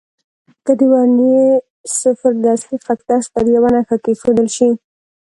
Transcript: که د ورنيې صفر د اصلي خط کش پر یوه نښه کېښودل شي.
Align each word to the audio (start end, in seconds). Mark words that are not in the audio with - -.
که 0.65 0.71
د 0.79 0.81
ورنيې 0.91 1.45
صفر 2.01 2.31
د 2.43 2.45
اصلي 2.55 2.77
خط 2.85 2.99
کش 3.07 3.25
پر 3.33 3.45
یوه 3.55 3.69
نښه 3.75 3.97
کېښودل 4.03 4.47
شي. 4.55 4.69